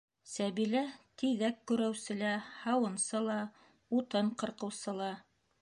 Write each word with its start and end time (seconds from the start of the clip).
Сәбилә- 0.29 0.79
тиҙәк 1.23 1.59
көрәүсе 1.71 2.17
лә, 2.23 2.33
һауынсы 2.63 3.23
ла, 3.29 3.39
утын 4.01 4.37
ҡырҡыусы 4.45 5.01
ла... 5.03 5.17